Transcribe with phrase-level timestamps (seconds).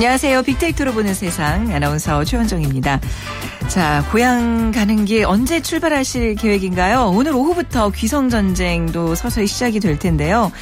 [0.00, 0.42] 안녕하세요.
[0.42, 3.00] 빅데이터로 보는 세상 아나운서 최원정입니다.
[3.68, 7.12] 자, 고향 가는 길 언제 출발하실 계획인가요?
[7.14, 10.52] 오늘 오후부터 귀성 전쟁도 서서히 시작이 될 텐데요.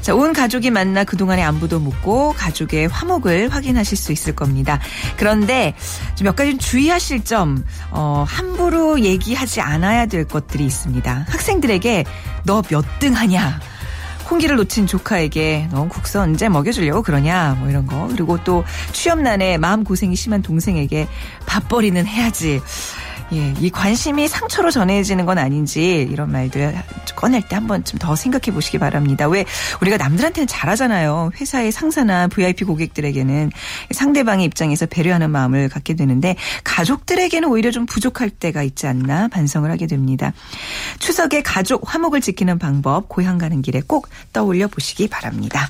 [0.00, 4.80] 자, 온 가족이 만나 그동안의 안부도 묻고 가족의 화목을 확인하실 수 있을 겁니다.
[5.16, 5.74] 그런데
[6.20, 11.26] 몇 가지 주의하실 점, 어, 함부로 얘기하지 않아야 될 것들이 있습니다.
[11.28, 12.04] 학생들에게
[12.44, 13.60] 너 몇 등 하냐?
[14.30, 17.56] 홍기를 놓친 조카에게 넌 국서 언제 먹여주려고 그러냐?
[17.58, 18.08] 뭐 이런 거.
[18.10, 21.08] 그리고 또 취업난에 마음 고생이 심한 동생에게
[21.46, 22.60] 밥벌이는 해야지.
[23.32, 26.74] 예, 이 관심이 상처로 전해지는 건 아닌지 이런 말들
[27.20, 29.28] 꺼낼 때 한번 좀더 생각해 보시기 바랍니다.
[29.28, 29.44] 왜
[29.82, 31.32] 우리가 남들한테는 잘하잖아요.
[31.38, 33.50] 회사의 상사나 VIP 고객들에게는
[33.90, 39.86] 상대방의 입장에서 배려하는 마음을 갖게 되는데 가족들에게는 오히려 좀 부족할 때가 있지 않나 반성을 하게
[39.86, 40.32] 됩니다.
[40.98, 45.68] 추석에 가족 화목을 지키는 방법 고향 가는 길에 꼭 떠올려 보시기 바랍니다.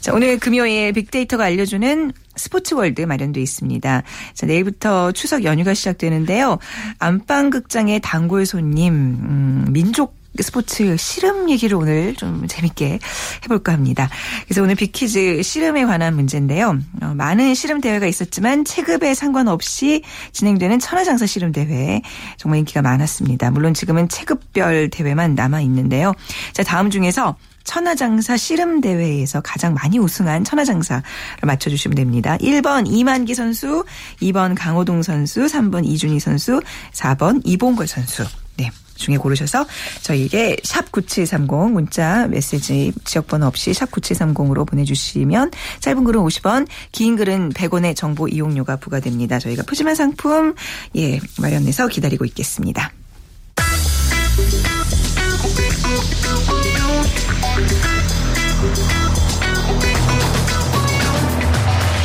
[0.00, 4.02] 자, 오늘 금요일 빅데이터가 알려주는 스포츠 월드 마련돼 있습니다.
[4.34, 6.58] 자, 내일부터 추석 연휴가 시작되는데요.
[6.98, 12.98] 안방극장의 단골 손님, 음, 민족 스포츠 씨름 얘기를 오늘 좀 재밌게
[13.44, 14.08] 해볼까 합니다.
[14.44, 16.78] 그래서 오늘 빅퀴즈 씨름에 관한 문제인데요.
[17.02, 22.02] 어, 많은 씨름 대회가 있었지만 체급에 상관없이 진행되는 천하장사 씨름 대회
[22.36, 23.50] 정말 인기가 많았습니다.
[23.50, 26.12] 물론 지금은 체급별 대회만 남아 있는데요.
[26.52, 31.02] 자 다음 중에서 천하장사 씨름 대회에서 가장 많이 우승한 천하장사를
[31.42, 32.36] 맞춰주시면 됩니다.
[32.38, 33.84] 1번 이만기 선수,
[34.20, 36.60] 2번 강호동 선수, 3번 이준희 선수,
[36.92, 38.24] 4번 이봉걸 선수.
[38.56, 38.70] 네.
[38.96, 39.66] 중에 고르셔서
[40.02, 47.50] 저희에게 샵 9730 문자 메시지 지역번호 없이 샵 9730으로 보내주시면 짧은 글은 50원 긴 글은
[47.50, 49.38] 100원의 정보 이용료가 부과됩니다.
[49.38, 50.54] 저희가 푸짐한 상품
[50.96, 52.92] 예 마련해서 기다리고 있겠습니다.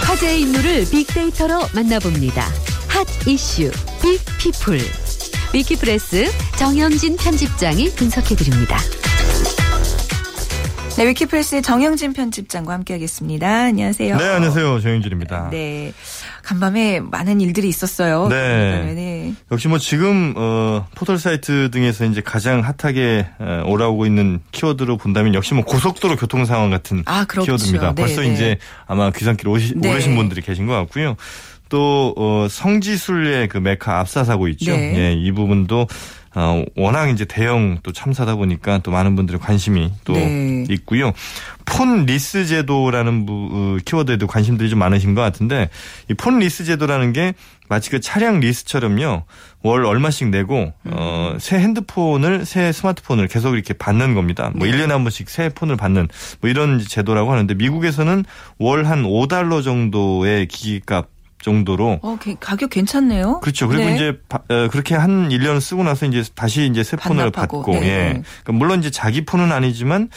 [0.03, 2.46] 화제의 인물을 빅데이터로 만나봅니다.
[2.88, 3.72] 핫 이슈
[4.02, 5.09] 빅피플
[5.51, 6.27] 위키프레스
[6.57, 8.77] 정영진 편집장이 분석해드립니다.
[10.95, 13.47] 네, 위키프레스의 정영진 편집장과 함께하겠습니다.
[13.47, 14.17] 안녕하세요.
[14.17, 14.79] 네, 안녕하세요.
[14.81, 15.49] 정영진입니다.
[15.49, 15.93] 네,
[16.43, 18.27] 간밤에 많은 일들이 있었어요.
[18.27, 18.93] 네.
[18.93, 19.33] 네.
[19.51, 25.33] 역시 뭐 지금 어, 포털 사이트 등에서 이제 가장 핫하게 어, 올라오고 있는 키워드로 본다면
[25.33, 27.45] 역시 뭐 고속도로 교통 상황 같은 아, 그렇죠.
[27.45, 27.95] 키워드입니다.
[27.95, 28.33] 네, 벌써 네.
[28.33, 29.89] 이제 아마 귀산길 오시, 네.
[29.89, 31.16] 오르신 분들이 계신 것 같고요.
[31.69, 34.72] 또 어, 성지순례 그 메카 압사 사고 있죠.
[34.72, 34.94] 네.
[34.97, 35.88] 예, 이 부분도
[36.35, 40.66] 어, 워낙 이제 대형 또 참사다 보니까 또 많은 분들의 관심이 또 네.
[40.69, 41.12] 있고요.
[41.66, 45.69] 폰 리스 제도라는 부, 어, 키워드에도 관심들이 좀 많으신 것 같은데
[46.09, 47.34] 이 폰 리스 제도라는 게
[47.68, 49.24] 마치 그 차량 리스처럼요.
[49.63, 50.91] 월 얼마씩 내고 음.
[50.94, 54.52] 어, 새 핸드폰을 새 스마트폰을 계속 이렇게 받는 겁니다.
[54.56, 54.74] 뭐 네.
[54.74, 56.08] 1년에 한 번씩 새 폰을 받는
[56.41, 58.24] 뭐 이런 제도라고 하는데 미국에서는
[58.59, 61.08] 월 한 5달러 정도의 기기값
[61.41, 62.00] 정도로.
[62.01, 63.39] 어, 가격 괜찮네요.
[63.41, 63.67] 그렇죠.
[63.67, 63.95] 그리고 네.
[63.95, 67.61] 이제 어, 그렇게 한 1년 쓰고 나서 이제 다시 이제 새 폰을 반납하고.
[67.63, 67.88] 받고, 네.
[67.88, 68.07] 예.
[68.44, 70.09] 그러니까 물론 이제 자기 폰은 아니지만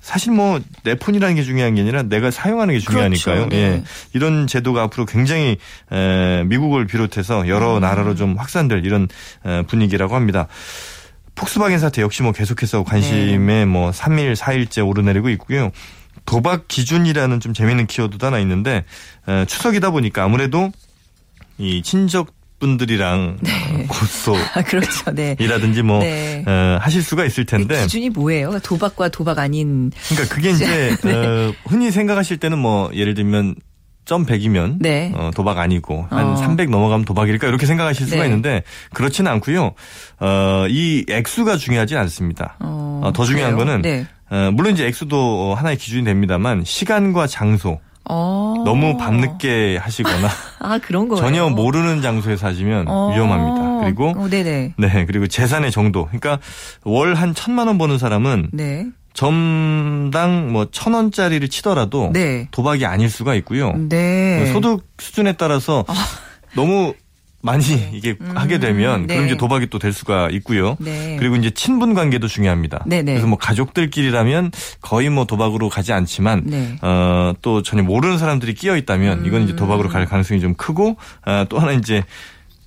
[0.00, 3.48] 사실 뭐 내 폰이라는 게 중요한 게 아니라 내가 사용하는 게 중요하니까요.
[3.48, 3.48] 그렇죠.
[3.48, 3.56] 네.
[3.56, 3.82] 예.
[4.12, 5.56] 이런 제도가 앞으로 굉장히
[5.90, 7.80] 에, 미국을 비롯해서 여러 음.
[7.80, 9.08] 나라로 좀 확산될 이런
[9.44, 10.46] 에, 분위기라고 합니다.
[11.34, 13.64] 폭스바겐 사태 역시 뭐 계속해서 관심에 네.
[13.64, 15.70] 뭐 3일, 4일째 오르내리고 있고요.
[16.24, 18.84] 도박 기준이라는 좀 재미있는 키워드도 하나 있는데
[19.28, 20.70] 에, 추석이다 보니까 아무래도
[21.58, 23.86] 이 친척 분들이랑 네.
[23.86, 25.12] 고소 아, 그렇죠.
[25.12, 25.36] 네.
[25.38, 26.42] 이라든지 뭐 네.
[26.46, 28.58] 어, 하실 수가 있을 텐데 기준이 뭐예요?
[28.60, 31.14] 도박과 도박 아닌 그러니까 그게 이제 네.
[31.14, 33.60] 어, 흔히 생각하실 때는 뭐 예를 들면 점
[34.06, 35.12] 100이면 네.
[35.14, 36.36] 어, 도박 아니고 한 어.
[36.36, 38.24] 300 넘어가면 도박일까 이렇게 생각하실 수가 네.
[38.26, 38.62] 있는데
[38.94, 39.72] 그렇지는 않고요.
[40.20, 42.56] 어, 이 액수가 중요하지 않습니다.
[42.60, 43.66] 어, 어더 중요한 그래요?
[43.66, 44.06] 거는 네.
[44.30, 48.54] 어, 물론 이제 액수도 하나의 기준이 됩니다만 시간과 장소 어.
[48.64, 50.28] 너무 밤늦게 하시거나
[50.60, 53.12] 아 그런 거 전혀 모르는 장소에서 하시면 어.
[53.12, 53.80] 위험합니다.
[53.84, 54.74] 그리고 어, 네네.
[54.78, 56.38] 네 그리고 재산의 정도 그러니까
[56.84, 58.86] 월 한 천만 원 버는 사람은 네.
[59.16, 62.48] 점당 뭐 천 원짜리를 치더라도 네.
[62.50, 63.72] 도박이 아닐 수가 있고요.
[63.88, 64.50] 네.
[64.52, 65.94] 소득 수준에 따라서 아.
[66.54, 66.94] 너무
[67.42, 67.90] 많이 네.
[67.94, 69.14] 이게 음, 하게 되면 네.
[69.14, 70.76] 그럼 이제 도박이 또 될 수가 있고요.
[70.80, 71.16] 네.
[71.18, 72.84] 그리고 이제 친분 관계도 중요합니다.
[72.86, 73.02] 네네.
[73.02, 73.12] 네.
[73.12, 76.76] 그래서 뭐 가족들끼리라면 거의 뭐 도박으로 가지 않지만 네.
[76.82, 80.96] 어또 전혀 모르는 사람들이 끼어 있다면 이건 이제 도박으로 갈 가능성이 좀 크고
[81.26, 82.02] 어, 또 하나 이제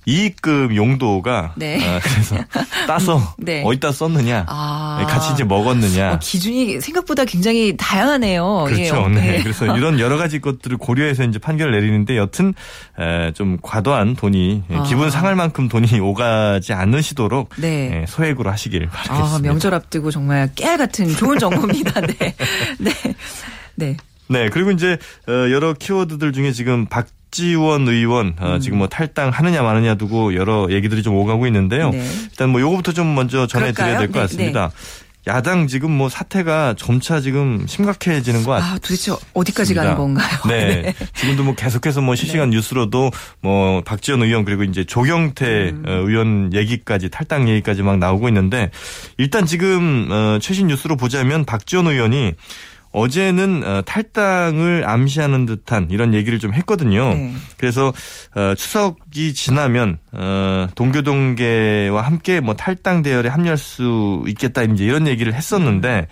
[0.06, 1.78] 이익금 용도가 네.
[1.86, 2.36] 아, 그래서
[2.86, 3.62] 따서 네.
[3.64, 4.98] 어디다 썼느냐, 아.
[5.00, 6.14] 네, 같이 이제 먹었느냐.
[6.14, 8.64] 어, 기준이 생각보다 굉장히 다양하네요.
[8.66, 9.06] 그렇죠.
[9.10, 9.14] 예.
[9.14, 9.40] 네.
[9.44, 12.54] 그래서 이런 여러 가지 것들을 고려해서 이제 판결을 내리는데 여튼
[12.98, 14.82] 에, 좀 과도한 돈이 아.
[14.84, 18.02] 기분 상할 만큼 돈이 오가지 않으시도록 네.
[18.02, 19.36] 에, 소액으로 하시길 아, 바라겠습니다.
[19.36, 22.00] 아, 명절 앞두고 정말 깨알 같은 좋은 정보입니다.
[22.00, 22.34] 네.
[22.78, 22.92] 네.
[23.74, 23.96] 네.
[24.28, 24.96] 네, 그리고 이제
[25.28, 28.60] 어, 여러 키워드들 중에 지금 박 박지원 의원 어, 음.
[28.60, 31.90] 지금 뭐 탈당하느냐 마느냐 두고 여러 얘기들이 좀 오가고 있는데요.
[31.90, 32.04] 네.
[32.30, 34.68] 일단 뭐 요거부터 좀 먼저 전해드려야 될 것 같습니다.
[34.68, 35.10] 네, 네.
[35.26, 38.54] 야당 지금 뭐 사태가 점차 지금 심각해지는 것.
[38.60, 40.28] 아, 도대체 어디까지 가는 건가요?
[40.48, 40.82] 네.
[40.82, 40.94] 네.
[41.14, 42.56] 지금도 뭐 계속해서 뭐 실시간 네.
[42.56, 43.10] 뉴스로도
[43.42, 45.84] 뭐 박지원 의원 그리고 이제 조경태 음.
[45.86, 48.70] 어, 의원 얘기까지 탈당 얘기까지 막 나오고 있는데
[49.18, 52.32] 일단 지금 어, 최신 뉴스로 보자면 박지원 의원이
[52.92, 57.14] 어제는 어, 탈당을 암시하는 듯한 이런 얘기를 좀 했거든요.
[57.14, 57.32] 네.
[57.56, 57.92] 그래서
[58.34, 65.32] 어, 추석이 지나면 어, 동교동계와 함께 뭐 탈당 대열에 합류할 수 있겠다 이제 이런 얘기를
[65.34, 66.08] 했었는데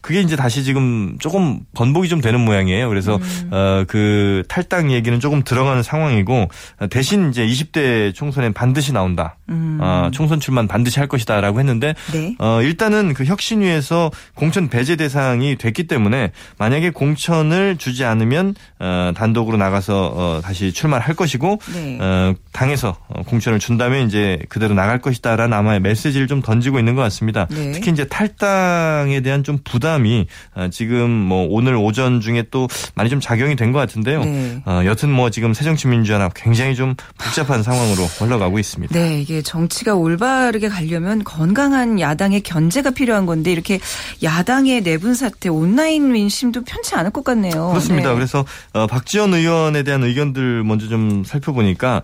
[0.00, 2.88] 그게 이제 다시 지금 조금 번복이 좀 되는 모양이에요.
[2.88, 3.50] 그래서 음.
[3.52, 6.48] 어그 탈당 얘기는 조금 들어가는 상황이고
[6.90, 9.36] 대신 이제 20대 총선엔 반드시 나온다.
[9.48, 9.78] 음.
[9.80, 12.36] 어, 총선 출마는 반드시 할 것이다라고 했는데 네.
[12.38, 19.56] 어 일단은 그 혁신위에서 공천 배제 대상이 됐기 때문에 만약에 공천을 주지 않으면 어 단독으로
[19.56, 21.98] 나가서 어 다시 출마를 할 것이고 네.
[22.00, 27.02] 어 당에서 어, 공천을 준다면 이제 그대로 나갈 것이다라는 아마 메시지를 좀 던지고 있는 것
[27.02, 27.46] 같습니다.
[27.50, 27.72] 네.
[27.72, 33.08] 특히 이제 탈당에 대한 좀 부담 부담이 어, 지금 뭐 오늘 오전 중에 또 많이
[33.08, 34.24] 좀 작용이 된 것 같은데요.
[34.24, 34.62] 네.
[34.64, 38.98] 어, 여튼 뭐 지금 새정치민주연합 굉장히 좀 복잡한 상황으로 흘러가고 있습니다.
[38.98, 43.78] 네, 이게 정치가 올바르게 가려면 건강한 야당의 견제가 필요한 건데 이렇게
[44.22, 47.68] 야당의 내분 사태, 온라인 민심도 편치 않을 것 같네요.
[47.68, 48.08] 그렇습니다.
[48.08, 48.14] 네.
[48.14, 52.02] 그래서 어, 박지원 의원에 대한 의견들 먼저 좀 살펴보니까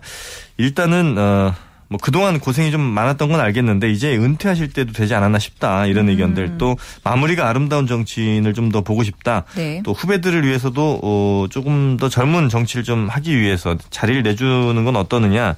[0.57, 1.53] 일단은 어,
[1.87, 6.09] 뭐 그동안 고생이 좀 많았던 건 알겠는데 이제 은퇴하실 때도 되지 않았나 싶다 이런 음.
[6.09, 9.81] 의견들 또 마무리가 아름다운 정치인을 좀 더 보고 싶다 네.
[9.85, 15.55] 또 후배들을 위해서도 어 조금 더 젊은 정치를 좀 하기 위해서 자리를 내주는 건 어떠느냐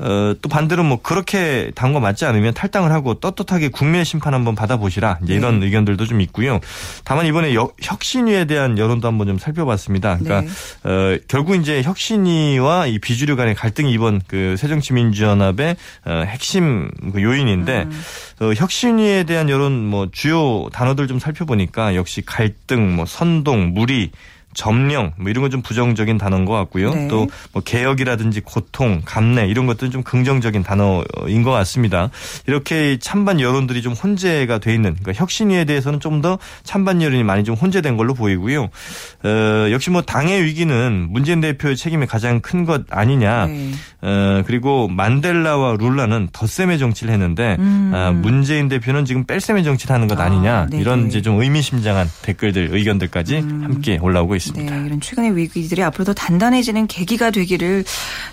[0.00, 5.20] 어, 또 반대로 뭐 그렇게 단거 맞지 않으면 탈당을 하고 떳떳하게 국민의 심판 한번 받아보시라
[5.22, 5.66] 이제 이런 네.
[5.66, 6.60] 의견들도 좀 있고요.
[7.04, 10.18] 다만 이번에 여, 혁신위에 대한 여론도 한번 좀 살펴봤습니다.
[10.18, 10.90] 그러니까 네.
[10.90, 15.76] 어, 결국 이제 혁신위와 이 비주류 간의 갈등이 이번 그 새정치민주연합의
[16.06, 18.02] 어, 핵심 그 요인인데 음.
[18.40, 24.10] 어, 혁신위에 대한 여론 뭐 주요 단어들 좀 살펴보니까 역시 갈등, 뭐 선동, 무리
[24.54, 26.92] 점령 뭐 이런 건 좀 부정적인 단어인 것 같고요.
[26.94, 27.06] 네.
[27.08, 32.10] 또뭐 개혁이라든지 고통, 감내 이런 것들은 좀 긍정적인 단어인 것 같습니다.
[32.46, 37.44] 이렇게 찬반 여론들이 좀 혼재가 돼 있는 그러니까 혁신위에 대해서는 좀 더 찬반 여론이 많이
[37.44, 38.62] 좀 혼재된 걸로 보이고요.
[39.24, 39.28] 어,
[39.70, 43.46] 역시 뭐 당의 위기는 문재인 대표의 책임이 가장 큰 것 아니냐.
[43.46, 43.70] 네.
[44.00, 47.90] 어, 그리고 만델라와 룰라는 덧셈의 정치를 했는데 음.
[47.94, 50.54] 어, 문재인 대표는 지금 뺄셈의 정치를 하는 것 아 니냐.
[50.54, 53.60] 아, 이런 이제 좀 의미심장한 댓글들 의견들까지 음.
[53.64, 54.43] 함께 올라오고 있습니다.
[54.50, 54.74] 있습니다.
[54.74, 57.84] 네, 이런 최근의 위기들이 앞으로 더 단단해지는 계기가 되기를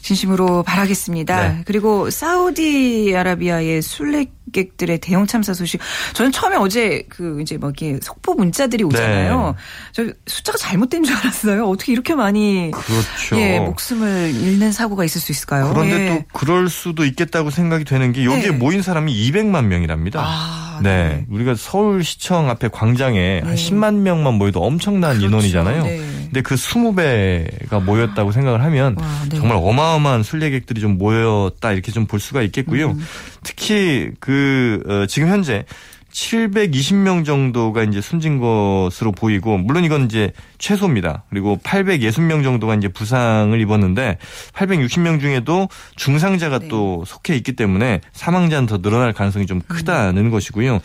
[0.01, 1.47] 진심으로 바라겠습니다.
[1.47, 1.61] 네.
[1.65, 5.79] 그리고 사우디아라비아의 순례객들의 대형 참사 소식.
[6.13, 9.55] 저는 처음에 어제 그 이제 뭐 이렇게 속보 문자들이 오잖아요.
[9.55, 9.61] 네.
[9.93, 11.67] 저 숫자가 잘못된 줄 알았어요.
[11.67, 13.37] 어떻게 이렇게 많이 그렇죠.
[13.37, 15.69] 예, 목숨을 잃는 사고가 있을 수 있을까요?
[15.73, 16.09] 그런데 예.
[16.09, 18.51] 또 그럴 수도 있겠다고 생각이 되는 게 여기에 네.
[18.51, 20.21] 모인 사람이 200만 명이랍니다.
[20.23, 21.07] 아, 네.
[21.07, 21.25] 네.
[21.29, 25.27] 우리가 서울시청 앞에 광장에 한 10만 명만 모여도 엄청난 그렇죠.
[25.27, 25.83] 인원이잖아요.
[25.83, 26.01] 네.
[26.25, 29.38] 근데 그 20배가 모였다고 생각을 하면 와, 네.
[29.38, 32.88] 정말 어마어마한 순례객들이 좀 모였다 이렇게 좀 볼 수가 있겠고요.
[32.91, 33.05] 음.
[33.43, 35.65] 특히 그 어, 지금 현재
[36.12, 41.24] 720명 정도가 이제 숨진 것으로 보이고 물론 이건 이제 최소입니다.
[41.30, 44.18] 그리고 860명 정도가 이제 부상을 입었는데
[44.53, 46.68] 860명 중에도 중상자가 네.
[46.68, 50.32] 또 속해 있기 때문에 사망자는 더 늘어날 가능성이 좀 크다는 음.
[50.32, 50.80] 것이고요.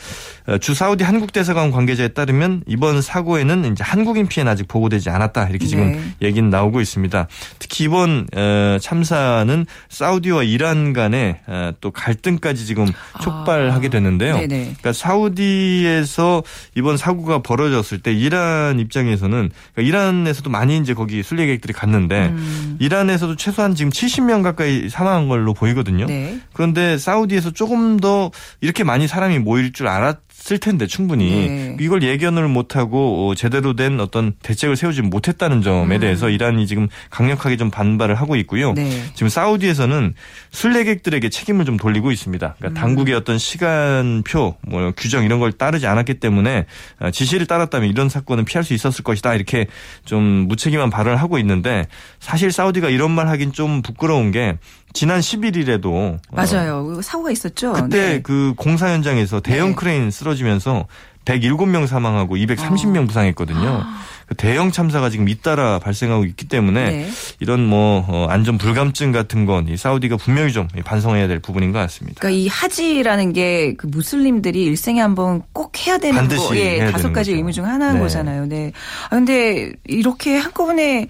[0.47, 5.49] 어, 주 사우디 한국 대사관 관계자에 따르면 이번 사고에는 이제 한국인 피해는 아직 보고되지 않았다
[5.49, 6.01] 이렇게 지금 네.
[6.23, 7.27] 얘기는 나오고 있습니다.
[7.59, 13.21] 특히 이번 어, 참사는 사우디와 이란 간의 어, 또 갈등까지 지금 아.
[13.21, 14.37] 촉발하게 됐는데요.
[14.37, 14.41] 아.
[14.41, 16.43] 그러니까 사우 디에서
[16.75, 22.77] 이번 사고가 벌어졌을 때 이란 입장에서는 그러니까 이란에서도 많이 이제 거기 순례객들이 갔는데 음.
[22.79, 26.07] 이란에서도 최소한 지금 70명 가까이 사망한 걸로 보이거든요.
[26.07, 26.41] 네.
[26.53, 28.31] 그런데 사우디에서 조금 더
[28.61, 31.77] 이렇게 많이 사람이 모일 줄 알았 쓸 텐데 충분히 네.
[31.81, 36.01] 이걸 예견을 못하고 어, 제대로 된 어떤 대책을 세우지 못했다는 점에 음.
[36.01, 38.73] 대해서 이란이 지금 강력하게 좀 반발을 하고 있고요.
[38.75, 38.89] 네.
[39.15, 40.15] 지금 사우디에서는
[40.53, 42.55] 순례객들에게 책임을 좀 돌리고 있습니다.
[42.59, 42.81] 그러니까 음.
[42.81, 46.67] 당국의 어떤 시간표, 뭐 규정 이런 걸 따르지 않았기 때문에
[47.01, 49.67] 어, 지시를 따랐다면 이런 사건은 피할 수 있었을 것이다 이렇게
[50.05, 51.89] 좀 무책임한 발언을 하고 있는데
[52.21, 54.57] 사실 사우디가 이런 말 하긴 좀 부끄러운 게
[54.97, 56.97] 지난 11일에도 어, 맞아요.
[56.99, 57.75] 어, 사고가 있었죠.
[57.75, 58.23] 그때 네.
[58.23, 59.75] 그 공사 현장에서 대형 네.
[59.75, 60.87] 크레인 쓰러지면서
[61.27, 63.07] 107명 사망하고 230명 어.
[63.07, 63.83] 부상했거든요.
[63.85, 64.03] 아.
[64.29, 67.09] 그 대형 참사가 지금 잇따라 발생하고 있기 때문에 네.
[67.41, 71.79] 이런 뭐 어, 안전 불감증 같은 건 이 사우디가 분명히 좀 반성해야 될 부분인 것
[71.81, 72.21] 같습니다.
[72.21, 77.13] 그러니까 이 하지라는 게 그 무슬림들이 일생에 한번 꼭 해야 되는 반드시 거, 예, 다섯
[77.13, 78.01] 가지 의무 중 하나인 네.
[78.01, 78.47] 거잖아요.
[78.47, 78.73] 네.
[79.07, 81.07] 아 근데 이렇게 한꺼번에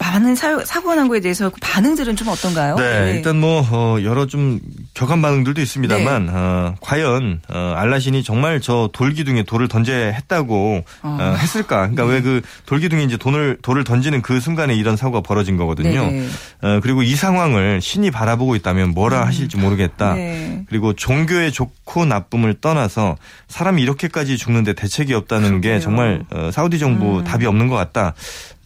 [0.00, 2.74] 많은 사, 사고 난 거에 대해서 그 반응들은 좀 어떤가요?
[2.76, 3.10] 네, 네.
[3.16, 4.58] 일단 뭐 어, 여러 좀
[4.94, 6.32] 격한 반응들도 있습니다만 네.
[6.34, 11.18] 어, 과연 어, 알라신이 정말 저 돌기둥에 돌을 던져야 했다고 어.
[11.20, 11.90] 어 했을까?
[11.90, 12.12] 그러니까 네.
[12.14, 16.10] 왜그 돌기둥에 이제 돈을 돌을 던지는 그 순간에 이런 사고가 벌어진 거거든요.
[16.10, 16.26] 네.
[16.62, 19.26] 어, 그리고 이 상황을 신이 바라보고 있다면 뭐라 음.
[19.26, 20.14] 하실지 모르겠다.
[20.14, 20.64] 네.
[20.70, 23.16] 그리고 종교의 좋고 나쁨을 떠나서
[23.48, 25.74] 사람이 이렇게까지 죽는데 대책이 없다는 그러게요.
[25.74, 27.24] 게 정말 어, 사우디 정부 음.
[27.24, 28.14] 답이 없는 것 같다.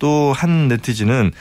[0.04, 1.32] 또 한 네티즌은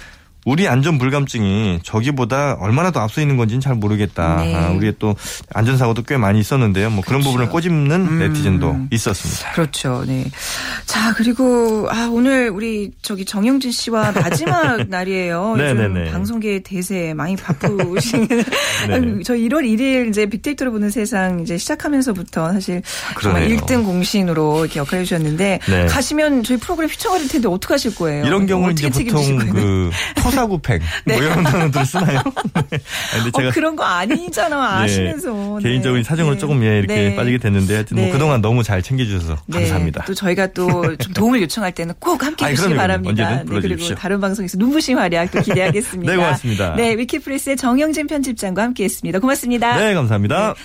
[0.45, 4.41] 우리 안전 불감증이 저기보다 얼마나 더 앞서 있는 건지는 잘 모르겠다.
[4.43, 4.55] 네.
[4.55, 5.15] 아, 우리의 또
[5.53, 6.89] 안전사고도 꽤 많이 있었는데요.
[6.89, 7.31] 뭐 그런 그렇죠.
[7.31, 8.19] 부분을 꼬집는 음.
[8.19, 9.51] 네티즌도 있었습니다.
[9.53, 10.03] 그렇죠.
[10.05, 10.25] 네.
[10.85, 15.55] 자, 그리고 아, 오늘 우리 저기 정영진 씨와 마지막 날이에요.
[15.57, 19.23] 요즘 방송계 대세 많이 바쁘신 네.
[19.23, 22.81] 저 1월 1일 이제 빅데이터로 보는 세상 이제 시작하면서부터 사실
[23.21, 25.85] 정말 1등 공신으로 이렇게 역할해 주셨는데 네.
[25.85, 28.25] 가시면 저희 프로그램 휘청거릴 텐데 어떻게 하실 거예요?
[28.25, 29.89] 이런 경우는 이제 보통 그
[30.33, 31.15] 토사구팽 네.
[31.15, 32.21] 뭐 이런 단어들 쓰나요?
[32.69, 32.79] 네.
[33.13, 35.69] 근데 제가 어, 그런 거 아니잖아 예, 아시면서 네.
[35.69, 36.39] 개인적인 사정으로 네.
[36.39, 37.15] 조금 예, 이렇게 네.
[37.15, 38.11] 빠지게 됐는데 하여튼 뭐 네.
[38.11, 40.05] 그동안 너무 잘 챙겨주셔서 감사합니다.
[40.05, 43.43] 또 저희가 또 좀 도움을 요청할 때는 꼭 함께 해주시기 바랍니다.
[43.43, 46.11] 네, 그리고 다른 방송에서 눈부신 활약 또 기대하겠습니다.
[46.11, 46.75] 네 고맙습니다.
[46.75, 49.19] 네 위키프레스의 정영진 편집장과 함께했습니다.
[49.19, 49.77] 고맙습니다.
[49.77, 50.55] 네 감사합니다.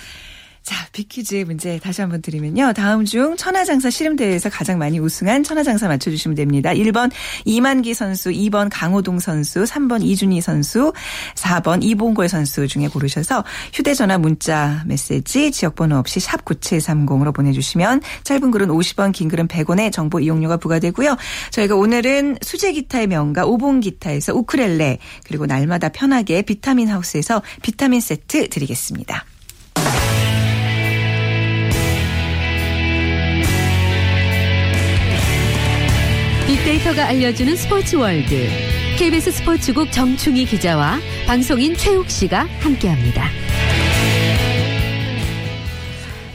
[0.69, 2.73] 자, 비퀴즈의 문제 다시 한번 드리면요.
[2.73, 6.69] 다음 중 천하장사 씨름대회에서 가장 많이 우승한 천하장사 맞춰주시면 됩니다.
[6.69, 7.09] 1번
[7.43, 10.93] 이만기 선수, 2번 강호동 선수, 3번 이준희 선수,
[11.33, 18.67] 4번 이봉골 선수 중에 고르셔서 휴대전화 문자 메시지 지역번호 없이 샵 9730으로 보내주시면 짧은 글은
[18.67, 21.17] 50원, 긴 글은 100원의 정보 이용료가 부과되고요.
[21.49, 28.49] 저희가 오늘은 수제 기타의 명가 오봉 기타에서 우크렐레 그리고 날마다 편하게 비타민 하우스에서 비타민 세트
[28.49, 29.25] 드리겠습니다.
[36.69, 38.47] 데이터가 알려주는 스포츠 월드.
[38.99, 43.27] KBS 스포츠국 정충희 기자와 방송인 최욱 씨가 함께합니다.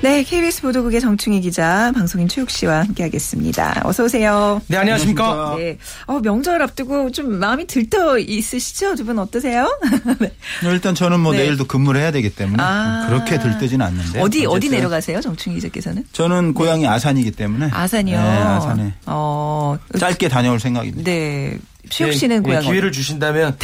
[0.04, 3.80] 네, KBS 보도국의 정충희 기자, 방송인 최욱 씨와 함께하겠습니다.
[3.84, 4.61] 어서 오세요.
[4.66, 5.54] 네, 안녕하십니까.
[5.56, 8.96] 네, 어, 명절 앞두고 좀 마음이 들떠 있으시죠?
[8.96, 9.66] 두 분 어떠세요?
[10.20, 10.30] 네.
[10.64, 11.38] 일단 저는 뭐 네.
[11.38, 14.20] 내일도 근무를 해야 되기 때문에 아~ 그렇게 들뜨지는 않는데.
[14.20, 16.04] 어디 어디 내려가세요, 정충희 기자께서는?
[16.12, 17.70] 저는 고향이 아산이기 때문에.
[17.73, 18.20] 아산이요.
[18.20, 18.94] 네, 아산에.
[19.06, 21.02] 어, 짧게 다녀올 생각입니다.
[21.11, 21.56] 네,
[21.88, 22.62] 최욱 씨는 네, 고향.
[22.62, 23.56] 기회를 주신다면.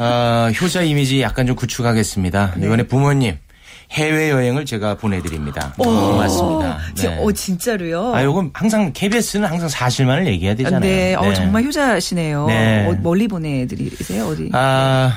[0.00, 2.54] 어, 효자 이미지 약간 좀 구축하겠습니다.
[2.56, 2.66] 네.
[2.66, 3.36] 이번에 부모님
[3.92, 5.72] 해외 여행을 제가 보내드립니다.
[5.78, 6.78] 오, 고맙습니다.
[6.96, 7.18] 네.
[7.22, 8.14] 어 진짜로요?
[8.14, 10.80] 아 요건 항상 KBS는 항상 사실만을 얘기해야 되잖아요.
[10.80, 11.28] 네, 어, 네.
[11.28, 12.46] 어 정말 효자시네요.
[12.46, 12.86] 네.
[12.88, 14.50] 어, 멀리 보내드리세요 어디?
[14.52, 15.16] 아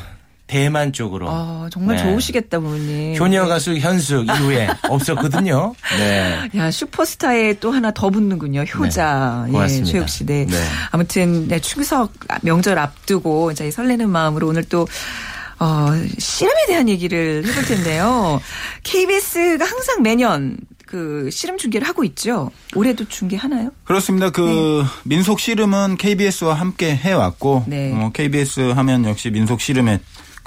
[0.50, 1.28] 대만 쪽으로.
[1.30, 2.02] 아, 정말 네.
[2.04, 3.16] 좋으시겠다, 부모님.
[3.16, 5.76] 효녀 가수 현숙 이후에 없었거든요.
[6.00, 6.50] 네.
[6.58, 8.62] 야, 슈퍼스타에 또 하나 더 붙는군요.
[8.62, 9.46] 효자.
[9.52, 9.60] 네.
[9.62, 10.26] 예, 최욱 씨.
[10.26, 10.48] 네.
[10.48, 10.58] 네.
[10.90, 14.88] 아무튼, 네, 추석 명절 앞두고 저희 설레는 마음으로 오늘 또
[15.60, 15.88] 어,
[16.18, 18.42] 씨름에 대한 얘기를 해볼 텐데요.
[18.84, 22.50] KBS가 항상 매년 그 씨름 중계를 하고 있죠.
[22.76, 23.70] 올해도 중계하나요?
[23.84, 24.32] 그렇습니다.
[24.32, 24.90] 그 네.
[25.04, 27.94] 민속 씨름은 KBS와 함께 해왔고 네.
[27.94, 30.00] 어, KBS 하면 역시 민속 씨름의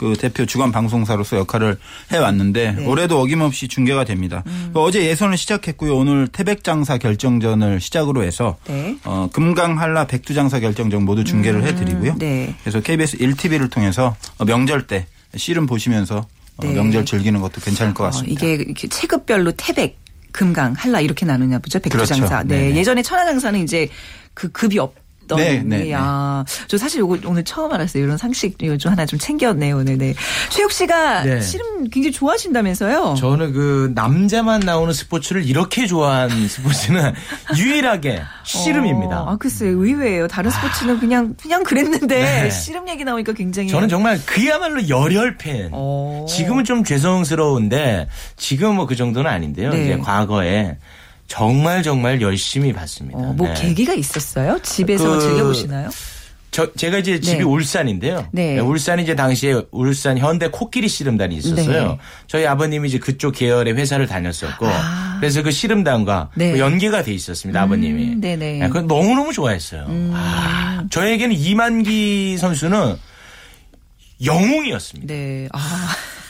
[0.02, 1.76] 그 대표 주간 방송사로서 역할을
[2.10, 2.86] 해왔는데 네.
[2.86, 4.42] 올해도 어김없이 중계가 됩니다.
[4.48, 4.70] 음.
[4.74, 5.96] 그 어제 예선을 시작했고요.
[5.96, 8.96] 오늘 태백장사 결정전을 시작으로 해서 네.
[9.04, 11.66] 어, 금강 한라 백두장사 결정전 모두 중계를 음.
[11.66, 12.16] 해드리고요.
[12.18, 12.52] 네.
[12.62, 15.06] 그래서 KBS 1TV를 통해서 명절 때
[15.36, 16.72] 씨름 보시면서 어, 네.
[16.72, 18.44] 명절 즐기는 것도 괜찮을 것 어, 같습니다.
[18.44, 20.00] 어, 이게 체급별로 태백
[20.32, 21.78] 금강, 한라 이렇게 나누냐 보죠.
[21.78, 22.42] 백두장사.
[22.42, 22.48] 그렇죠.
[22.48, 22.74] 네.
[22.74, 23.88] 예전에 천하장사는 이제
[24.34, 25.01] 그 급이 없
[25.34, 25.68] 있던.
[25.68, 25.92] 네, 네, 네.
[25.96, 28.04] 아, 저 사실 요거 오늘 처음 알았어요.
[28.04, 29.98] 이런 상식 요즘 하나 좀 챙겼네요, 오늘.
[29.98, 30.14] 네.
[30.50, 31.40] 최욱 씨가 네.
[31.40, 33.16] 씨름 굉장히 좋아하신다면서요?
[33.18, 37.12] 저는 그 남자만 나오는 스포츠를 이렇게 좋아한 스포츠는
[37.56, 39.22] 유일하게 씨름입니다.
[39.22, 40.28] 어, 아, 글쎄 의외예요.
[40.28, 42.50] 다른 스포츠는 그냥 그냥 그랬는데 네.
[42.50, 45.68] 씨름 얘기 나오니까 굉장히 저는 정말 그야말로 열혈 팬.
[45.72, 46.24] 어.
[46.28, 49.70] 지금은 좀 죄송스러운데 지금 뭐 그 정도는 아닌데요.
[49.70, 49.84] 네.
[49.84, 50.76] 이제 과거에
[51.32, 53.18] 정말 정말 열심히 봤습니다.
[53.18, 53.54] 어, 뭐 네.
[53.54, 54.58] 계기가 있었어요?
[54.62, 55.88] 집에서 그, 즐겨보시나요?
[56.50, 57.42] 저 제가 이제 집이 네.
[57.42, 58.26] 울산인데요.
[58.32, 58.56] 네.
[58.56, 58.60] 네.
[58.60, 61.88] 울산이 이제 당시에 울산 현대 코끼리 씨름단이 있었어요.
[61.92, 61.98] 네.
[62.26, 65.16] 저희 아버님이 이제 그쪽 계열의 회사를 다녔었고 아.
[65.20, 66.52] 그래서 그 씨름단과 네.
[66.52, 67.62] 그 연계가 돼 있었습니다.
[67.62, 68.20] 음, 아버님이.
[68.20, 68.58] 네네.
[68.58, 69.86] 네, 그걸 너무 너무 좋아했어요.
[69.88, 70.12] 음.
[70.14, 72.96] 아, 저에게는 이만기 선수는
[74.22, 75.14] 영웅이었습니다.
[75.14, 75.48] 네.
[75.52, 75.58] 아.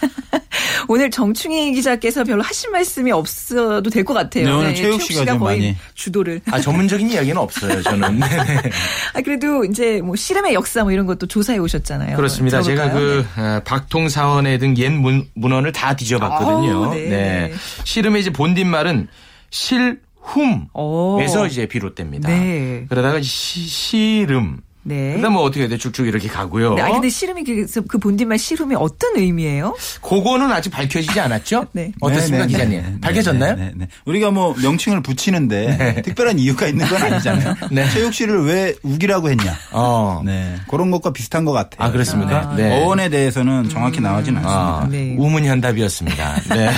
[0.89, 4.45] 오늘 정충희 기자께서 별로 하신 말씀이 없어도 될 것 같아요.
[4.47, 6.41] 네, 오늘 네, 최욱 씨가, 씨가 거의 많이 주도를.
[6.51, 7.81] 아 전문적인 이야기는 없어요.
[7.83, 8.19] 저는.
[8.21, 8.71] 네, 네.
[9.15, 12.17] 아 그래도 이제 뭐 씨름의 역사 뭐 이런 것도 조사해 오셨잖아요.
[12.17, 12.63] 그렇습니다.
[12.63, 13.61] 제가 그 네.
[13.65, 14.93] 박통 사원에 등옛
[15.35, 16.85] 문헌을 다 뒤져봤거든요.
[16.91, 17.09] 아, 네.
[17.09, 17.53] 네.
[17.85, 19.09] 씨름의 이제 본딘 말은
[19.51, 22.29] 실훔에서 이제 비롯됩니다.
[22.29, 22.87] 네.
[22.89, 25.15] 그러다가 시, 씨름 네.
[25.15, 25.79] 그다음 뭐 어떻게 해야 돼?
[25.79, 26.75] 쭉쭉 이렇게 가고요.
[26.75, 29.77] 네, 아 근데 씨름이 그, 그 본딘말 씨름이 어떤 의미예요?
[30.03, 31.67] 그거는 아직 밝혀지지 않았죠?
[31.73, 31.93] 네.
[32.01, 32.83] 어떻습니까, 네, 네, 기자님?
[32.83, 33.55] 네, 밝혀졌나요?
[33.55, 37.55] 네, 네, 우리가 뭐 명칭을 붙이는데 특별한 이유가 있는 건 아니잖아요.
[37.71, 37.89] 네.
[37.91, 39.57] 체육 씨를 왜 우기라고 했냐?
[39.73, 40.23] 어.
[40.25, 40.57] 네.
[40.69, 41.89] 그런 것과 비슷한 것 같아요.
[41.89, 42.51] 아, 그렇습니다.
[42.51, 42.83] 아, 네.
[42.83, 44.05] 어원에 대해서는 정확히 음.
[44.05, 44.83] 나오진 않습니다.
[44.83, 45.15] 아, 네.
[45.17, 46.35] 우문현답이었습니다.
[46.55, 46.71] 네.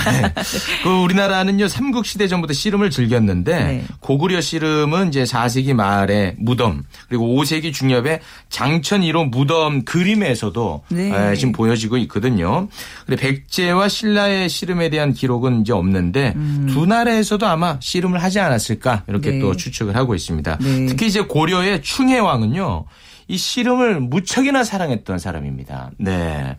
[0.83, 7.73] 그 우리나라는요, 삼국 시대 전부터 씨름을 즐겼는데 고구려 씨름은 이제 4세기 말에 무덤 그리고 5세기
[7.73, 11.35] 중년 무렵에 장천 1호 무덤 그림에서도 네.
[11.35, 12.67] 지금 보여지고 있거든요.
[13.05, 16.67] 그래 백제와 신라의 씨름에 대한 기록은 이제 없는데 음.
[16.69, 19.39] 두 나라에서도 아마 씨름을 하지 않았을까 이렇게 네.
[19.39, 20.57] 또 추측을 하고 있습니다.
[20.61, 20.85] 네.
[20.87, 22.85] 특히 이제 고려의 충해왕은요.
[23.27, 25.91] 이 씨름을 무척이나 사랑했던 사람입니다.
[25.97, 26.57] 네.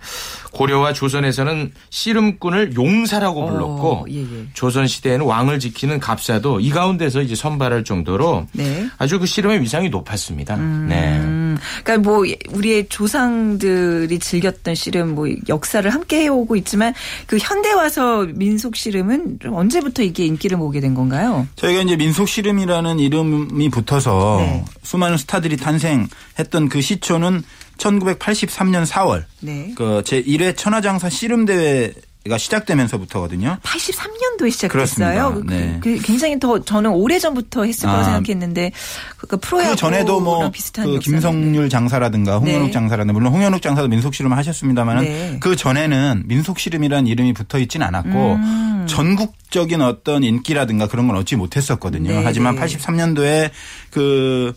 [0.53, 4.47] 고려와 조선에서는 씨름꾼을 용사라고 어, 불렀고 어, 예, 예.
[4.55, 8.89] 조선 시대에는 왕을 지키는 갑사도 이 가운데서 이제 선발할 정도로 네.
[8.99, 10.57] 아주 그 씨름의 위상이 높았습니다.
[10.57, 11.37] 음, 네.
[11.85, 16.95] 그러니까 뭐 우리의 조상들이 즐겼던 씨름 뭐 역사를 함께 해오고 있지만
[17.27, 21.47] 그 현대 와서 민속 씨름은 언제부터 이게 인기를 모으게 된 건가요?
[21.57, 24.65] 저희가 이제 민속 씨름이라는 이름이 붙어서 네.
[24.83, 27.43] 수많은 스타들이 탄생했던 있었던 그 시초는
[27.77, 29.73] 1983년 4월 네.
[29.77, 31.93] 그 제1회 천하장사 씨름대회
[32.29, 33.59] 가 시작되면서부터거든요.
[33.63, 35.35] 83년도에 시작했어요.
[35.35, 35.79] 그, 네.
[35.81, 38.73] 그, 굉장히 더 저는 오래 전부터 했을 거라 아, 생각했는데
[39.17, 42.71] 그 프로야구 그 전에도 뭐 비슷한 그 김성률 장사라든가 홍현욱 네.
[42.73, 45.37] 장사라든가 물론 홍현욱 장사도 민속 씨름을 하셨습니다만은 네.
[45.39, 48.87] 그 전에는 민속 씨름이라는 이름이 붙어 있진 않았고 음.
[48.89, 52.11] 전국적인 어떤 인기라든가 그런 건 얻지 못했었거든요.
[52.11, 53.51] 네, 하지만 83년도에
[53.93, 54.53] 그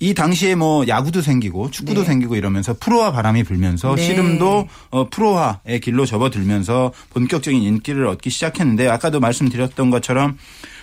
[0.00, 2.06] 이 당시에 뭐 야구도 생기고 축구도 네.
[2.06, 4.02] 생기고 이러면서 프로화 바람이 불면서 네.
[4.02, 10.36] 씨름도 어 프로화의 길로 접어들면서 본격적인 인기를 얻기 시작했는데 아까도 말씀드렸던 것처럼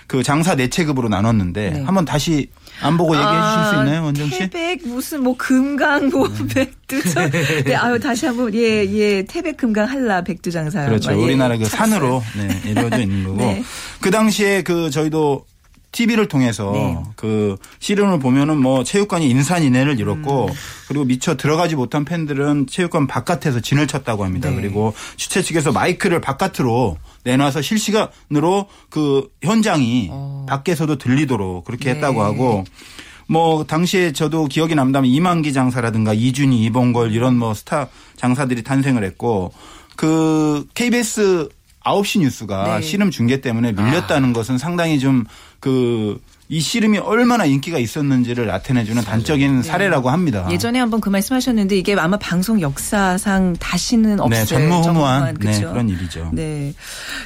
[0.08, 1.82] 그 장사 네 체급으로 나눴는데 네.
[1.84, 2.50] 한번 다시
[2.82, 4.40] 안 보고 얘기해 아, 주실 수 있나요, 원정 씨?
[4.40, 6.70] 태백 무슨 뭐 금강 뭐 네.
[6.88, 7.30] 백두죠.
[7.64, 10.86] 네, 아유 다시 한번 예예 예, 태백 금강 한라 백두 장사.
[10.86, 11.12] 그렇죠.
[11.12, 13.64] 예, 우리나라 그 산으로 네, 이루어져 있는 거고 네.
[14.02, 15.46] 그 당시에 그 저희도
[15.92, 16.98] TV를 통해서 네.
[17.16, 20.54] 그 씨름을 보면은 뭐 체육관이 인산인해를 이뤘고 음.
[20.88, 24.50] 그리고 미처 들어가지 못한 팬들은 체육관 바깥에서 진을 쳤다고 합니다.
[24.50, 24.56] 네.
[24.56, 30.46] 그리고 주최 측에서 마이크를 바깥으로 내놔서 실시간으로 그 현장이 어.
[30.48, 31.96] 밖에서도 들리도록 그렇게 네.
[31.96, 32.64] 했다고 하고
[33.28, 39.54] 뭐 당시에 저도 기억이 남다면 이만기 장사라든가 이준희, 이봉걸 이런 뭐 스타 장사들이 탄생을 했고
[39.96, 41.50] 그 KBS
[41.84, 42.86] 9시 뉴스가 네.
[42.86, 44.34] 씨름 중계 때문에 밀렸다는 아.
[44.34, 46.22] 것은 상당히 좀그
[46.54, 49.64] 이 씨름이 얼마나 인기가 있었는지를 나타내주는 단적인 네.
[49.64, 50.46] 사례라고 합니다.
[50.52, 54.30] 예전에 한번 그 말씀하셨는데 이게 아마 방송 역사상 다시는 네, 없어요.
[54.42, 56.30] 네, 전무후무한 네, 그런 일이죠.
[56.34, 56.74] 네.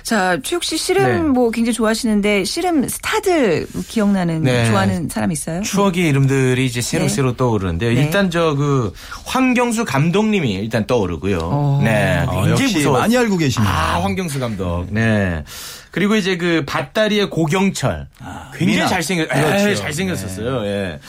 [0.03, 1.17] 자 최욱 씨 씨름 네.
[1.21, 4.67] 뭐 굉장히 좋아하시는데 씨름 스타들 기억나는 네.
[4.69, 5.63] 좋아하는 사람 있어요?
[5.63, 7.38] 추억의 이름들이 이제 새록새록 네.
[7.38, 7.91] 떠오르는데요.
[7.91, 8.93] 일단 저 그
[9.25, 11.38] 황경수 감독님이 일단 떠오르고요.
[11.38, 11.41] 오.
[11.41, 11.81] 어.
[11.83, 12.99] 네, 어, 역시 무서워.
[12.99, 13.67] 많이 알고 계시네요.
[13.67, 14.85] 아, 황경수 감독.
[14.91, 15.43] 네.
[15.95, 18.88] 그리고 이제 그 밭다리의 고경철 아, 굉장히 미나.
[18.89, 19.69] 잘생겼 그렇죠.
[19.69, 20.62] 에, 잘생겼었어요.
[20.63, 20.67] 네.
[20.67, 20.99] 예.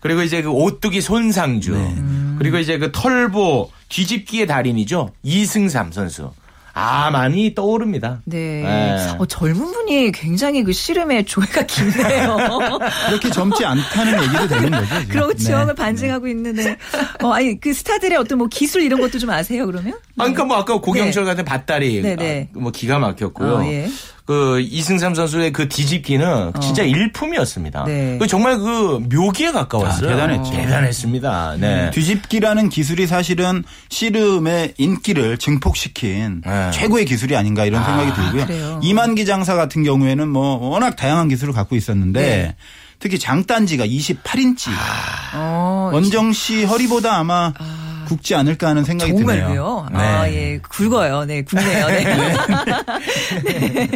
[0.00, 1.94] 그리고 이제 그 오뚜기 손상주 네.
[2.38, 6.30] 그리고 이제 그 털보 뒤집기의 달인이죠 이승삼 선수.
[6.72, 8.20] 아, 많이 떠오릅니다.
[8.24, 8.62] 네.
[8.62, 9.16] 네.
[9.18, 12.38] 어, 젊은 분이 굉장히 그 씨름의 조회가 길네요.
[13.10, 14.86] 이렇게 젊지 않다는 얘기도 되는 거죠.
[14.86, 15.08] 지금.
[15.08, 15.64] 그렇죠.
[15.64, 15.74] 네.
[15.74, 16.30] 반증하고 네.
[16.30, 16.76] 있는데.
[17.22, 19.94] 어, 아니, 그 스타들의 어떤 뭐 기술 이런 것도 좀 아세요, 그러면?
[20.16, 21.30] 아, 그러니까 뭐 아까 고경철 네.
[21.30, 22.02] 같은 밭다리.
[22.02, 22.48] 네, 네.
[22.54, 23.54] 아, 뭐 기가 막혔고요.
[23.56, 23.88] 어, 예.
[24.30, 26.60] 그 이승삼 선수의 그 뒤집기는 어.
[26.60, 27.82] 진짜 일품이었습니다.
[27.86, 28.16] 네.
[28.16, 30.08] 그 정말 그 묘기에 가까웠어요.
[30.08, 30.52] 아, 대단했죠.
[30.52, 31.56] 대단했습니다.
[31.58, 31.86] 네.
[31.86, 36.70] 음, 뒤집기라는 기술이 사실은 씨름의 인기를 증폭시킨 네.
[36.70, 38.46] 최고의 기술이 아닌가 이런 생각이 아, 들고요.
[38.46, 38.80] 그래요.
[38.84, 42.54] 이만기 장사 같은 경우에는 뭐 워낙 다양한 기술을 갖고 있었는데 네.
[43.00, 44.68] 특히 장단지가 28인치.
[44.68, 45.32] 아.
[45.34, 47.89] 어, 원정 씨 허리보다 아마 아.
[48.10, 49.46] 굵지 않을까 하는 생각이 정말요?
[49.46, 49.86] 드네요.
[49.92, 49.98] 네.
[49.98, 50.58] 아, 예.
[50.58, 51.24] 굵어요.
[51.24, 51.86] 네, 굵네요.
[51.86, 52.04] 네.
[53.44, 53.88] 네.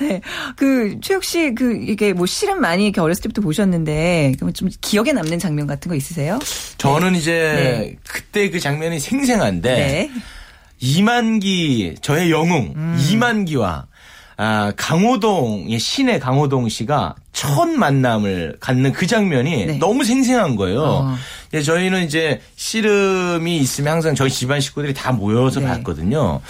[0.00, 0.20] 네.
[0.56, 5.12] 그, 최욱 씨, 그, 이게 뭐 실은 많이 이렇게 어렸을 때부터 보셨는데, 그럼 좀 기억에
[5.12, 6.38] 남는 장면 같은 거 있으세요?
[6.76, 7.18] 저는 네.
[7.18, 7.96] 이제 네.
[8.06, 10.10] 그때 그 장면이 생생한데, 네.
[10.80, 12.98] 이만기, 저의 영웅, 음.
[13.10, 13.86] 이만기와
[14.36, 19.78] 아, 강호동의 시내 강호동 씨가 첫 만남을 갖는 그 장면이 네.
[19.78, 20.82] 너무 생생한 거예요.
[20.82, 21.14] 어.
[21.54, 25.66] 예, 저희는 이제 씨름이 있으면 항상 저희 집안 식구들이 다 모여서 네.
[25.66, 26.40] 봤거든요.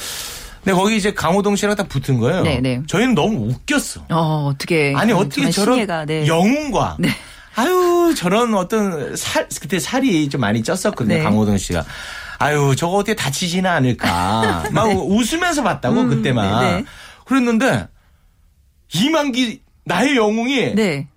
[0.65, 2.43] 근데 거기 이제 강호동 씨랑 딱 붙은 거예요.
[2.43, 2.61] 네네.
[2.61, 2.83] 네.
[2.87, 4.07] 저희는 너무 웃겼어.
[4.11, 4.95] 어, 어떻게.
[4.97, 6.27] 아니, 어떻게 저런 신예가, 네.
[6.27, 6.97] 영웅과.
[6.99, 7.11] 네.
[7.55, 11.07] 아유, 저런 어떤 살, 그때 살이 좀 많이 쪘었거든요.
[11.09, 11.23] 네.
[11.23, 11.85] 강호동 씨가.
[12.39, 14.65] 아유, 저거 어떻게 다치지는 않을까.
[14.73, 14.95] 막 네.
[14.95, 16.61] 웃으면서 봤다고, 음, 그때만.
[16.65, 16.85] 네네.
[17.27, 17.89] 그랬는데,
[18.95, 20.75] 이만기, 나의 영웅이.
[20.75, 21.09] 네.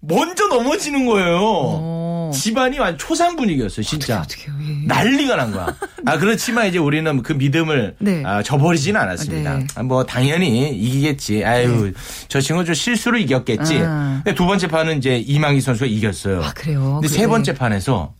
[0.00, 1.38] 먼저 넘어지는 거예요.
[1.38, 1.99] 오.
[2.30, 4.20] 집안이 완전 초상 분위기였어요, 진짜.
[4.20, 4.86] 어떻게, 어떻게, 예.
[4.86, 5.74] 난리가 난 거야.
[6.06, 8.22] 아, 그렇지만 이제 우리는 그 믿음을 네.
[8.24, 9.58] 아, 저버리지는 않았습니다.
[9.58, 9.66] 네.
[9.74, 11.44] 아, 뭐, 당연히 이기겠지.
[11.44, 11.92] 아유, 네.
[12.28, 13.80] 저 친구 좀 실수로 이겼겠지.
[13.84, 14.22] 아.
[14.36, 16.42] 두 번째 판은 이제 이망희 선수가 이겼어요.
[16.42, 17.00] 아, 그래요?
[17.00, 18.14] 근데 세 번째 판에서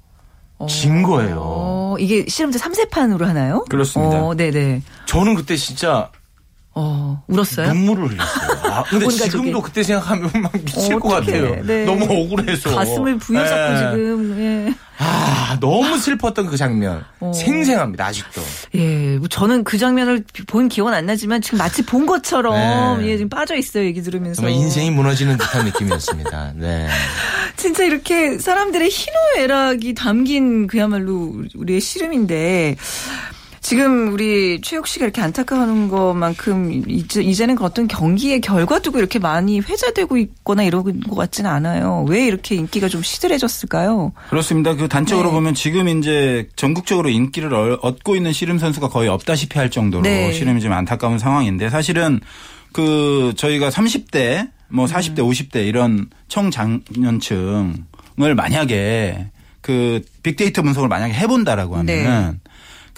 [0.58, 0.66] 어.
[0.66, 1.38] 진 거예요.
[1.42, 3.64] 어, 이게 실험제 3세판으로 하나요?
[3.68, 4.22] 그렇습니다.
[4.22, 4.82] 어, 네네.
[5.06, 6.10] 저는 그때 진짜
[6.72, 7.72] 어, 울었어요?
[7.72, 8.72] 눈물을 흘렸어요.
[8.72, 11.64] 아, 근데 지금도 그때 생각하면 막 미칠 어, 것 같아요.
[11.64, 11.84] 네.
[11.84, 12.74] 너무 억울해서.
[12.74, 13.78] 가슴을 부여잡고 네.
[13.78, 14.74] 지금, 예.
[14.98, 17.04] 아, 너무 슬펐던 그 장면.
[17.18, 17.32] 어.
[17.32, 18.40] 생생합니다, 아직도.
[18.76, 23.08] 예, 뭐 저는 그 장면을 본 기억은 안 나지만 지금 마치 본 것처럼, 네.
[23.08, 24.42] 예, 지금 빠져 있어요, 얘기 들으면서.
[24.42, 26.52] 정말 인생이 무너지는 듯한 느낌이었습니다.
[26.54, 26.86] 네.
[27.56, 32.76] 진짜 이렇게 사람들의 희노애락이 담긴 그야말로 우리의 씨름인데,
[33.60, 39.18] 지금 우리 최욱 씨가 이렇게 안타까워하는 것만큼 이제, 이제는 그 어떤 경기의 결과 두고 이렇게
[39.18, 42.06] 많이 회자되고 있거나 이런 것 같지는 않아요.
[42.08, 44.12] 왜 이렇게 인기가 좀 시들해졌을까요?
[44.30, 44.74] 그렇습니다.
[44.74, 45.34] 그 단적으로 네.
[45.34, 50.32] 보면 지금 이제 전국적으로 인기를 얻고 있는 씨름 선수가 거의 없다시피 할 정도로 네.
[50.32, 52.20] 씨름이 좀 안타까운 상황인데 사실은
[52.72, 55.28] 그 저희가 30대 뭐 40대 음.
[55.28, 57.74] 50대 이런 청장년층을
[58.36, 59.26] 만약에
[59.60, 62.49] 그 빅데이터 분석을 만약에 해본다라고 하면은 네.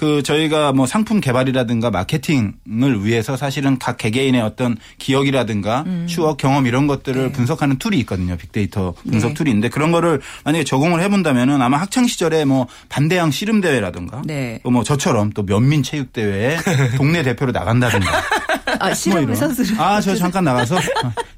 [0.03, 6.07] 그 저희가 뭐 상품 개발이라든가 마케팅을 위해서 사실은 각 개개인의 어떤 기억이라든가 음.
[6.09, 7.31] 추억 경험 이런 것들을 네.
[7.31, 8.37] 분석하는 툴이 있거든요.
[8.37, 9.35] 빅데이터 분석 네.
[9.35, 14.59] 툴이 있는데 그런 거를 만약에 적용을 해본다면은 아마 학창 시절에 뭐 반대항 씨름 대회라든가 네.
[14.65, 16.57] 뭐 저처럼 또 면민 체육 대회에
[16.99, 18.11] 동네 대표로 나간다든가
[18.81, 18.93] 아,
[19.27, 20.77] 뭐 선수를 아, 저 잠깐 나가서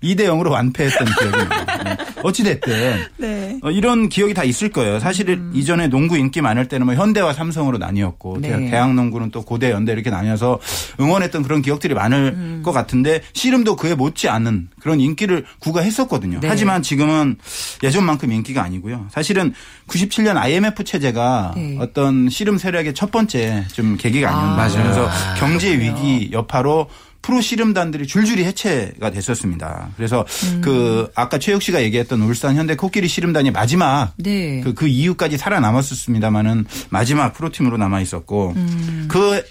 [0.03, 1.97] 2대 0으로 완패했던 기억이 나요.
[2.23, 3.59] 어찌 됐든 네.
[3.63, 4.99] 어, 이런 기억이 다 있을 거예요.
[4.99, 5.53] 사실 음.
[5.55, 8.71] 이전에 농구 인기 많을 때는 뭐 현대와 삼성으로 나뉘었고 네.
[8.71, 10.59] 대학 농구는 또 고대 연대 이렇게 나뉘어서
[11.01, 12.63] 응원했던 그런 기억들이 많을 음.
[12.65, 16.41] 것 같은데 씨름도 그에 못지 않은 그런 인기를 구가했었거든요.
[16.41, 16.49] 네.
[16.49, 17.37] 하지만 지금은
[17.83, 19.07] 예전만큼 인기가 아니고요.
[19.11, 19.55] 사실은
[19.89, 21.77] 97년 IMF 체제가 네.
[21.79, 24.65] 어떤 씨름 세력의 첫 번째 좀 계기가 아니었나.
[24.65, 26.89] 아, 그래서 경제 위기 여파로
[27.25, 29.89] 프로 씨름단들이 줄줄이 해체가 됐었습니다.
[29.97, 30.61] 그래서 음.
[30.61, 34.61] 그 아까 최혁 씨가 얘기했던 울산 현대 코끼리 씨름단이 마지막 네.
[34.61, 39.09] 그, 그 이후까지 살아남았었습니다마는 마지막 프로팀으로 남아 있었고 음.
[39.09, 39.43] 그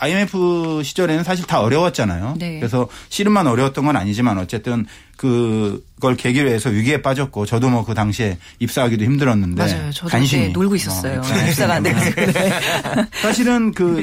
[0.00, 2.36] IMF 시절에는 사실 다 어려웠잖아요.
[2.38, 2.58] 네.
[2.60, 4.84] 그래서 씨름만 어려웠던 건 아니지만 어쨌든
[5.16, 9.90] 그걸 계기로 해서 위기에 빠졌고 저도 뭐 그 당시에 입사하기도 힘들었는데 맞아요.
[9.92, 11.20] 저도 간신히 놀고 있었어요.
[11.22, 12.20] 어, 입사가 안 돼가지고.
[12.20, 12.52] 네.
[13.22, 13.98] 사실은 그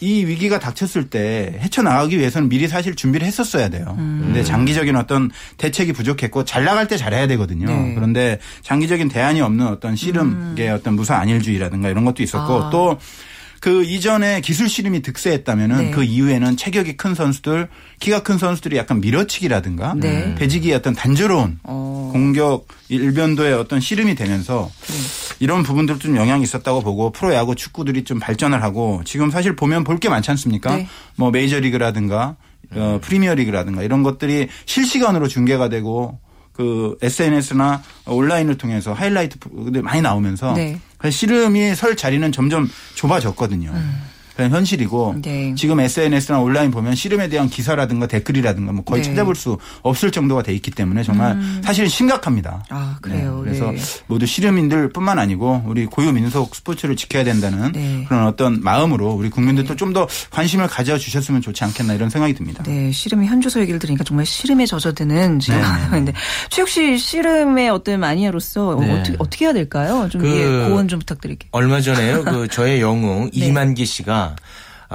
[0.00, 3.94] 이 위기가 닥쳤을 때 헤쳐나가기 위해서는 미리 사실 준비를 했었어야 돼요.
[3.98, 4.22] 음.
[4.24, 7.66] 근데 장기적인 어떤 대책이 부족했고 잘 나갈 때 잘해야 되거든요.
[7.66, 7.94] 네.
[7.94, 10.74] 그런데 장기적인 대안이 없는 어떤 씨름의 음.
[10.74, 12.70] 어떤 무사 안일주의라든가 이런 것도 있었고 아.
[12.70, 15.90] 또그 이전에 기술 씨름이 득세했다면은 네.
[15.90, 17.68] 그 이후에는 체격이 큰 선수들,
[18.00, 20.34] 키가 큰 선수들이 약간 밀어치기라든가 네.
[20.36, 22.10] 배지기의 어떤 단조로운 어.
[22.12, 25.21] 공격 일변도의 어떤 씨름이 되면서 네.
[25.42, 29.98] 이런 부분들 좀 영향이 있었다고 보고 프로야구 축구들이 좀 발전을 하고 지금 사실 보면 볼
[29.98, 30.76] 게 많지 않습니까?
[30.76, 30.86] 네.
[31.16, 32.36] 뭐 메이저리그라든가
[32.74, 36.20] 어, 프리미어리그라든가 이런 것들이 실시간으로 중계가 되고
[36.52, 40.78] 그 SNS나 온라인을 통해서 하이라이트들 많이 나오면서 네.
[41.10, 43.70] 씨름이 설 자리는 점점 좁아졌거든요.
[43.70, 44.11] 음.
[44.36, 45.54] 그냥 현실이고 네.
[45.56, 49.08] 지금 SNS나 온라인 보면 씨름에 대한 기사라든가 댓글이라든가 뭐 거의 네.
[49.08, 51.60] 찾아볼 수 없을 정도가 돼 있기 때문에 정말 음.
[51.64, 52.64] 사실 심각합니다.
[52.70, 53.42] 아 그래요.
[53.44, 53.50] 네.
[53.50, 53.78] 그래서 네.
[54.06, 58.04] 모두 씨름인들뿐만 아니고 우리 고유 민속 스포츠를 지켜야 된다는 네.
[58.08, 59.76] 그런 어떤 마음으로 우리 국민들도 네.
[59.76, 62.62] 좀더 관심을 가져주셨으면 좋지 않겠나 이런 생각이 듭니다.
[62.66, 66.12] 네, 씨름의 현주소 얘기를 들으니까 정말 씨름에 젖어드는 지금 근데
[66.50, 70.08] 최욱 씨 씨름의 어떤 마니아로서 어떻게 어떻게 해야 될까요?
[70.10, 71.48] 좀 그 고언 좀 부탁드릴게요.
[71.52, 72.24] 얼마 전에요.
[72.24, 74.31] 그 저의 영웅 이만기 씨가 어,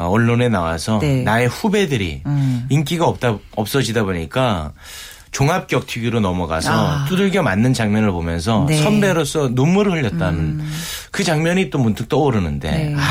[0.06, 1.24] 언론에 나와서 네.
[1.24, 2.66] 나의 후배들이 음.
[2.70, 4.74] 인기가 없다 없어지다 보니까
[5.32, 7.06] 종합격 튀기로 넘어가서 아.
[7.06, 8.82] 두들겨 맞는 장면을 보면서 네.
[8.82, 10.72] 선배로서 눈물을 흘렸다는 음.
[11.12, 12.96] 그 장면이 또 문득 떠오르는데 네.
[12.98, 13.02] 아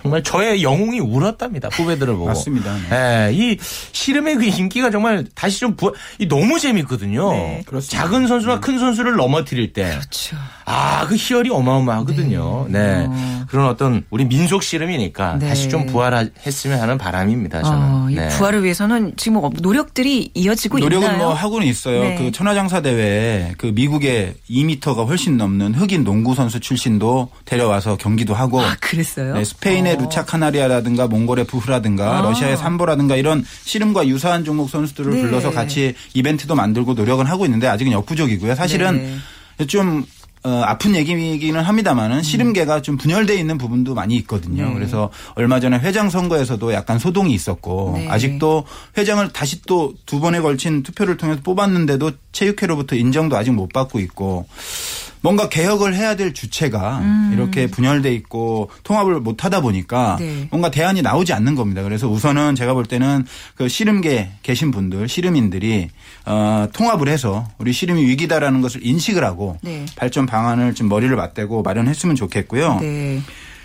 [0.00, 1.70] 정말 저의 영웅이 울었답니다.
[1.72, 2.26] 후배들을 보고.
[2.26, 2.72] 맞습니다.
[2.88, 2.88] 네.
[2.88, 3.30] 네.
[3.32, 7.32] 이 씨름의 그 인기가 정말 다시 좀 부하, 이 너무 재밌거든요.
[7.32, 7.64] 네.
[7.90, 8.60] 작은 선수가 네.
[8.60, 9.90] 큰 선수를 넘어뜨릴 때.
[9.90, 10.36] 그렇죠.
[10.66, 12.66] 아, 그 희열이 어마어마하거든요.
[12.68, 12.78] 네.
[12.78, 13.06] 네.
[13.08, 13.44] 어.
[13.48, 15.48] 그런 어떤 우리 민속 씨름이니까 네.
[15.48, 17.62] 다시 좀 부활했으면 하는 바람입니다.
[17.64, 17.78] 저는.
[17.78, 18.28] 어, 이 네.
[18.28, 21.24] 부활을 위해서는 지금 뭐 노력들이 이어지고 노력은 있나요?
[21.24, 22.02] 뭐 하고는 있어요.
[22.02, 22.18] 네.
[22.18, 28.60] 그 천하장사 대회 그 미국의 2미터가 훨씬 넘는 흑인 농구 선수 출신도 데려와서 경기도 하고.
[28.60, 29.34] 아, 그랬어요?
[29.34, 29.98] 네, 스페인의 스페인의 어.
[29.98, 32.22] 루차 카나리아라든가 몽골의 부후라든가 아.
[32.22, 35.22] 러시아의 삼보라든가 이런 씨름과 유사한 종목 선수들을 네.
[35.22, 38.54] 불러서 같이 이벤트도 만들고 노력은 하고 있는데 아직은 역부족이고요.
[38.54, 39.18] 사실은
[39.58, 39.66] 네.
[39.66, 40.04] 좀
[40.44, 44.68] 어, 아픈 얘기이기는 합니다만은 씨름계가 좀 분열돼 있는 부분도 많이 있거든요.
[44.68, 44.74] 네.
[44.74, 48.08] 그래서 얼마 전에 회장 선거에서도 약간 소동이 있었고 네.
[48.08, 48.64] 아직도
[48.96, 54.46] 회장을 다시 또 두 번에 걸친 투표를 통해서 뽑았는데도 체육회로부터 인정도 아직 못 받고 있고
[55.20, 57.30] 뭔가 개혁을 해야 될 주체가 음.
[57.32, 60.48] 이렇게 분열돼 있고 통합을 못 하다 보니까 네.
[60.50, 61.82] 뭔가 대안이 나오지 않는 겁니다.
[61.82, 65.88] 그래서 우선은 제가 볼 때는 그 씨름계 계신 분들, 씨름인들이
[66.26, 69.86] 어, 통합을 해서 우리 씨름이 위기다라는 것을 인식을 하고 네.
[69.96, 72.80] 발전 방안을 좀 머리를 맞대고 마련했으면 좋겠고요.
[72.80, 73.20] 네.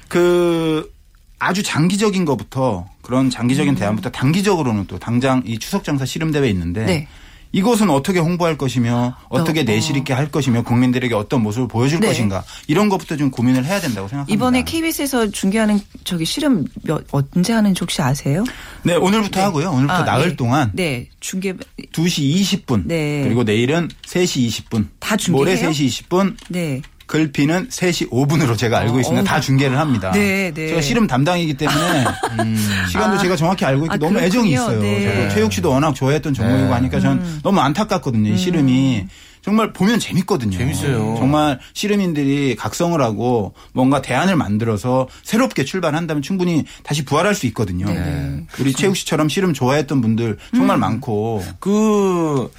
[0.08, 0.92] 그
[1.40, 3.76] 아주 장기적인 것부터 그런 장기적인 음.
[3.76, 7.08] 대안부터 단기적으로는 또 당장 이 추석 장사 씨름 대회 있는데 네.
[7.54, 12.08] 이것은 어떻게 홍보할 것이며 어떻게 어, 내실 있게 할 것이며 국민들에게 어떤 모습을 보여줄 네.
[12.08, 14.34] 것인가 이런 것부터 좀 고민을 해야 된다고 생각합니다.
[14.34, 18.44] 이번에 KBS에서 중계하는 저기 실험 몇, 언제 하는지 혹시 아세요?
[18.82, 19.44] 네 오늘부터 네.
[19.46, 19.70] 하고요.
[19.70, 20.36] 오늘부터 아, 나흘 네.
[20.36, 23.22] 동안 네 중계 2시 20분 네.
[23.24, 25.62] 그리고 내일은 3시 20분 다 중계해요?
[25.62, 26.82] 모레 3시 20분 네.
[27.14, 29.22] 글피는 3시 5분으로 제가 알고 있습니다.
[29.22, 29.24] 어.
[29.24, 30.12] 다 중계를 합니다.
[30.14, 30.70] 네, 네.
[30.70, 32.06] 제가 씨름 담당이기 때문에
[32.42, 32.58] 음.
[32.90, 33.20] 시간도 아.
[33.20, 34.26] 제가 정확히 알고 있고 아, 너무 그렇군요.
[34.26, 34.82] 애정이 있어요.
[34.82, 35.30] 네.
[35.30, 36.74] 최욱 씨도 워낙 좋아했던 종목이고 네.
[36.74, 37.40] 하니까 저는 음.
[37.44, 38.30] 너무 안타깝거든요.
[38.30, 38.38] 이 음.
[38.38, 39.06] 씨름이.
[39.44, 40.58] 정말 보면 재밌거든요.
[40.58, 41.16] 재밌어요.
[41.20, 47.86] 정말 씨름인들이 각성을 하고 뭔가 대안을 만들어서 새롭게 출발한다면 충분히 다시 부활할 수 있거든요.
[47.86, 48.46] 네.
[48.60, 50.80] 우리 최욱 씨처럼 씨름 좋아했던 분들 정말 음.
[50.80, 51.44] 많고.
[51.60, 52.50] 그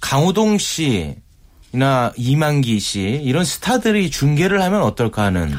[0.00, 1.14] 강호동 씨
[1.72, 5.54] 이나 이만기 씨 이런 스타들이 중계를 하면 어떨까 하는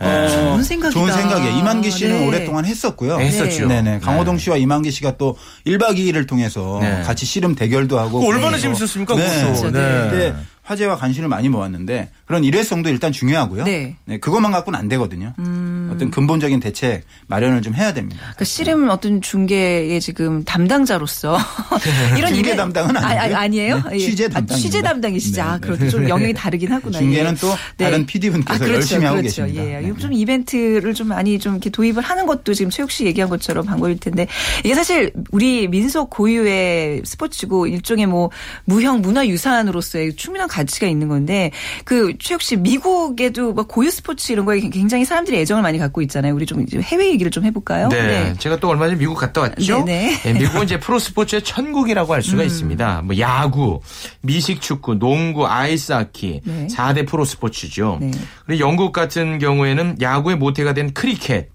[0.00, 0.28] 어, 네.
[0.28, 0.98] 좋은 생각이다.
[0.98, 1.58] 좋은 생각이에요.
[1.58, 2.26] 이만기 씨는 네.
[2.26, 3.18] 오랫동안 했었고요.
[3.18, 3.68] 네, 했었죠.
[3.68, 4.00] 네네.
[4.00, 7.02] 강호동 씨와 이만기 씨가 또 1박 2일을 통해서 네.
[7.02, 8.26] 같이 씨름 대결도 하고.
[8.26, 9.14] 얼마나 재밌었습니까?
[9.14, 9.52] 네.
[9.70, 10.10] 네.
[10.10, 10.34] 네.
[10.62, 13.64] 화제와 관심을 많이 모았는데 그런 일회성도 일단 중요하고요.
[13.64, 13.96] 네.
[14.04, 15.34] 네 그것만 갖고는 안 되거든요.
[15.40, 15.90] 음.
[15.92, 18.20] 어떤 근본적인 대책 마련을 좀 해야 됩니다.
[18.20, 21.36] 그러니까 씨름 어떤 중계의 지금 담당자로서
[22.16, 22.56] 이런 중계 일회...
[22.56, 23.36] 담당은 아니에요.
[23.36, 24.54] 아, 니에요 네, 취재 담당.
[24.54, 25.42] 아, 취재 담당이시죠.
[25.42, 25.90] 네, 아, 그렇죠.
[25.90, 26.98] 좀 영역이 다르긴 하구나.
[26.98, 27.84] 중계는 또 네.
[27.84, 29.44] 다른 PD분께서 아, 그렇죠, 열심히 하고 그렇죠.
[29.44, 29.64] 계십니다.
[29.64, 29.80] 예.
[29.80, 29.92] 네.
[29.98, 33.98] 좀 이벤트를 좀 많이 좀 이렇게 도입을 하는 것도 지금 최욱 씨 얘기한 것처럼 방법일
[33.98, 34.28] 텐데
[34.64, 38.30] 이게 사실 우리 민속 고유의 스포츠고 일종의 뭐
[38.64, 41.50] 무형 문화 유산으로서의 충분한 가치가 있는 건데
[41.84, 46.34] 그 최욱 씨 미국에도 막 고유 스포츠 이런 거에 굉장히 사람들이 애정을 많이 갖고 있잖아요.
[46.34, 47.88] 우리 좀 해외 얘기를 좀 해볼까요?
[47.88, 48.06] 네.
[48.06, 48.34] 네.
[48.38, 49.84] 제가 또 얼마 전에 미국 갔다 왔죠.
[49.84, 50.32] 네, 네.
[50.34, 52.46] 미국은 이제 프로 스포츠의 천국이라고 할 수가 음.
[52.46, 53.02] 있습니다.
[53.02, 53.80] 뭐 야구,
[54.20, 56.66] 미식 축구, 농구, 아이스하키 네.
[56.68, 57.98] 4대 프로 스포츠죠.
[58.00, 58.10] 네.
[58.46, 61.48] 그리고 영국 같은 경우에는 야구의 모태가 된 크리켓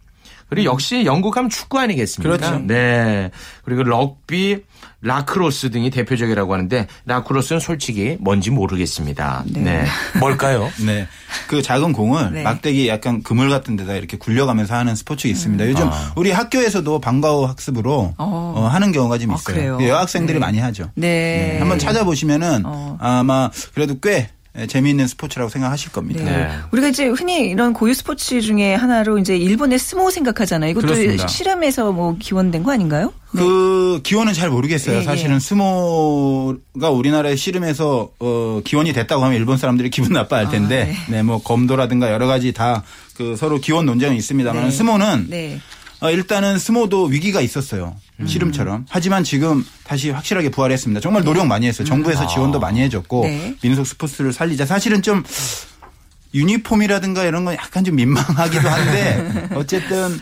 [0.50, 2.38] 그리고 역시 영국 하면 축구 아니겠습니까?
[2.38, 2.60] 그렇죠.
[2.66, 3.32] 네.
[3.64, 4.64] 그리고 럭비,
[5.02, 9.44] 라크로스 등이 대표적이라고 하는데 라크로스는 솔직히 뭔지 모르겠습니다.
[9.48, 9.62] 네.
[9.62, 9.86] 네.
[10.20, 10.70] 뭘까요?
[10.86, 11.08] 네.
[11.48, 12.44] 그 작은 공을 네.
[12.44, 15.66] 막대기 약간 그물 같은 데다 이렇게 굴려가면서 하는 스포츠가 있습니다.
[15.66, 15.70] 음.
[15.70, 16.14] 요즘 아.
[16.16, 18.54] 우리 학교에서도 방과 후 학습으로 어.
[18.56, 19.78] 어, 하는 경우가 좀 아, 있어요.
[19.80, 20.40] 아, 여학생들이 네.
[20.40, 20.92] 많이 하죠.
[20.96, 21.54] 네.
[21.54, 21.60] 네.
[21.60, 22.98] 한번 찾아보시면은 어.
[23.00, 24.30] 아마 그래도 꽤 예,
[24.66, 26.24] 재미있는 스포츠라고 생각하실 겁니다.
[26.24, 26.32] 네.
[26.32, 26.50] 네.
[26.72, 30.72] 우리가 이제 흔히 이런 고유 스포츠 중에 하나로 이제 일본의 스모 생각하잖아요.
[30.72, 31.28] 이것도 그렇습니다.
[31.28, 33.14] 실험에서 뭐 기원된 거 아닌가요?
[33.34, 33.42] 네.
[33.42, 35.00] 그 기원은 잘 모르겠어요.
[35.00, 35.40] 네, 사실은 네.
[35.40, 41.24] 스모가 우리나라의 씨름에서 어 기원이 됐다고 하면 일본 사람들이 기분 나빠할 아, 텐데, 아, 네.
[41.24, 42.84] 뭐 검도라든가 여러 가지 다
[43.18, 44.72] 그 서로 기원 논쟁은 있습니다만 네.
[44.72, 45.28] 스모는
[46.00, 47.96] 어, 일단은 스모도 위기가 있었어요.
[48.20, 48.28] 음.
[48.28, 48.86] 씨름처럼.
[48.90, 51.02] 하지만 지금 다시 확실하게 부활했습니다.
[51.02, 51.88] 정말 노력 많이 했어요.
[51.88, 52.28] 정부에서 음.
[52.28, 53.56] 지원도 많이 해줬고 네.
[53.62, 54.66] 민속 스포츠를 살리자.
[54.66, 55.24] 사실은 좀
[56.34, 60.20] 유니폼이라든가 이런 건 약간 좀 민망하기도 한데 어쨌든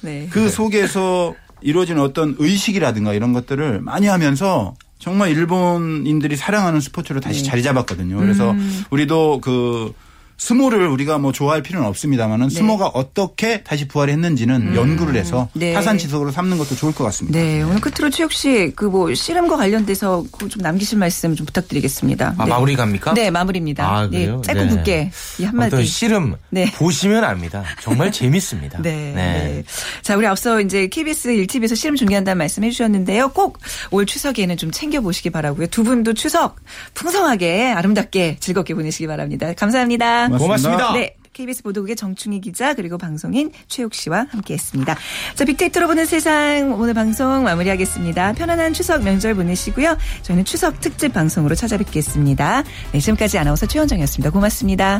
[0.00, 0.28] 네.
[0.30, 7.50] 그 속에서 이루어진 어떤 의식이라든가 이런 것들을 많이 하면서 정말 일본인들이 사랑하는 스포츠로 다시 네.
[7.50, 8.16] 자리 잡았거든요.
[8.18, 8.84] 그래서 음.
[8.90, 9.92] 우리도 그
[10.38, 12.54] 스모를 우리가 뭐 좋아할 필요는 없습니다만은 네.
[12.54, 14.76] 스모가 어떻게 다시 부활했는지는 음.
[14.76, 15.72] 연구를 해서 네.
[15.74, 17.38] 타산지석으로 삼는 것도 좋을 것 같습니다.
[17.38, 17.60] 네.
[17.62, 22.36] 오늘 끝으로 최욱 씨 그 뭐 씨름과 관련돼서 좀 남기실 말씀 좀 부탁드리겠습니다.
[22.38, 22.50] 아, 네.
[22.50, 23.12] 마무리 갑니까?
[23.14, 23.84] 네, 마무리입니다.
[23.86, 24.68] 아, 네, 짧고 네.
[24.68, 25.84] 굵게 이 한마디.
[25.84, 26.70] 씨름 네.
[26.72, 27.64] 보시면 압니다.
[27.82, 28.80] 정말 재밌습니다.
[28.82, 29.12] 네.
[29.14, 29.64] 네.
[30.02, 33.30] 자, 우리 앞서 이제 KBS 1TV에서 씨름 중계한다는 말씀 해 주셨는데요.
[33.30, 33.58] 꼭
[33.90, 35.66] 올 추석에는 좀 챙겨 보시기 바라고요.
[35.68, 36.56] 두 분도 추석
[36.94, 39.52] 풍성하게 아름답게 즐겁게 보내시기 바랍니다.
[39.54, 40.27] 감사합니다.
[40.30, 40.76] 고맙습니다.
[40.76, 40.92] 고맙습니다.
[40.92, 41.14] 네.
[41.38, 44.96] KBS 보도국의 정충희 기자 그리고 방송인 최욱 씨와 함께했습니다.
[45.36, 48.32] 자 빅데이터로 보는 세상 오늘 방송 마무리하겠습니다.
[48.32, 49.96] 편안한 추석 명절 보내시고요.
[50.22, 52.64] 저희는 추석 특집 방송으로 찾아뵙겠습니다.
[52.92, 54.30] 네, 지금까지 아나운서 최원정이었습니다.
[54.30, 54.98] 고맙습니다.